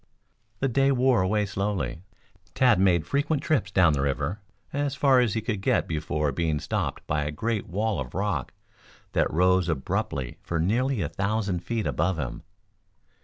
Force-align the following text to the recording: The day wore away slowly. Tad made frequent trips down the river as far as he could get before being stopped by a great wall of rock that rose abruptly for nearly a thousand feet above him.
The 0.61 0.67
day 0.67 0.91
wore 0.91 1.21
away 1.21 1.45
slowly. 1.45 2.01
Tad 2.55 2.79
made 2.79 3.05
frequent 3.05 3.43
trips 3.43 3.69
down 3.69 3.93
the 3.93 4.01
river 4.01 4.39
as 4.73 4.95
far 4.95 5.19
as 5.19 5.35
he 5.35 5.41
could 5.41 5.61
get 5.61 5.87
before 5.87 6.31
being 6.31 6.59
stopped 6.59 7.05
by 7.05 7.23
a 7.23 7.29
great 7.29 7.67
wall 7.67 7.99
of 7.99 8.15
rock 8.15 8.51
that 9.11 9.31
rose 9.31 9.69
abruptly 9.69 10.37
for 10.41 10.59
nearly 10.59 11.03
a 11.03 11.09
thousand 11.09 11.59
feet 11.59 11.85
above 11.85 12.17
him. 12.17 12.41